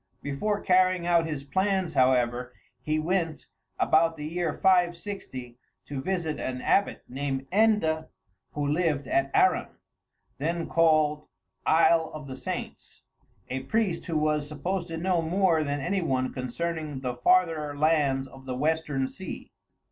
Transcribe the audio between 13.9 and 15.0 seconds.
who was supposed to